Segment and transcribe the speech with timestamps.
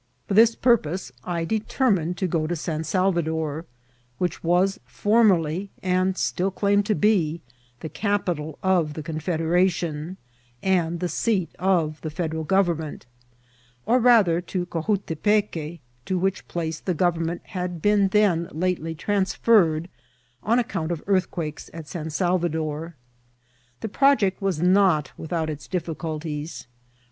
[0.27, 3.65] For this purpose I determined to go to San Salvador,
[4.17, 7.39] which was formerly, and still claimed to be,
[7.81, 10.17] the capital of the Confederation
[10.63, 13.03] and the seat of the Federal Oov* enunent,
[13.85, 19.87] or, rather, to Cojutepeque, to whi<^ place the government had been then lately transferred,
[20.41, 22.95] on account of earthquakes at San Salvador.
[23.81, 26.65] This project was not without its difficulties.